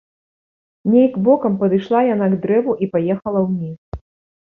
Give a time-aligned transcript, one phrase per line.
[0.93, 3.79] Нейк бокам падышла яна к дрэву і паехала ўніз.